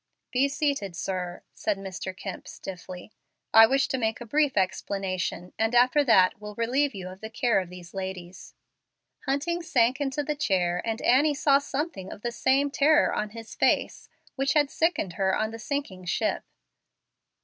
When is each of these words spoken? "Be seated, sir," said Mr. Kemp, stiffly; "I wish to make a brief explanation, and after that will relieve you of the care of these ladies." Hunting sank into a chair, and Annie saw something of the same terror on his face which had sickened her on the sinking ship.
"Be 0.31 0.47
seated, 0.49 0.95
sir," 0.95 1.43
said 1.53 1.77
Mr. 1.77 2.17
Kemp, 2.17 2.47
stiffly; 2.47 3.11
"I 3.53 3.67
wish 3.67 3.87
to 3.89 3.99
make 3.99 4.19
a 4.19 4.25
brief 4.25 4.57
explanation, 4.57 5.53
and 5.59 5.75
after 5.75 6.03
that 6.03 6.41
will 6.41 6.55
relieve 6.55 6.95
you 6.95 7.07
of 7.07 7.21
the 7.21 7.29
care 7.29 7.59
of 7.59 7.69
these 7.69 7.93
ladies." 7.93 8.55
Hunting 9.27 9.61
sank 9.61 10.01
into 10.01 10.25
a 10.27 10.33
chair, 10.33 10.81
and 10.83 11.03
Annie 11.03 11.35
saw 11.35 11.59
something 11.59 12.11
of 12.11 12.23
the 12.23 12.31
same 12.31 12.71
terror 12.71 13.13
on 13.13 13.29
his 13.29 13.53
face 13.53 14.09
which 14.35 14.53
had 14.53 14.71
sickened 14.71 15.13
her 15.21 15.35
on 15.37 15.51
the 15.51 15.59
sinking 15.59 16.05
ship. 16.05 16.45